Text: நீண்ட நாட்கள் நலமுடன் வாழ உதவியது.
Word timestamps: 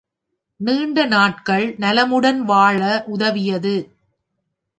நீண்ட 0.59 1.05
நாட்கள் 1.05 1.75
நலமுடன் 1.77 2.41
வாழ 2.41 3.03
உதவியது. 3.07 3.75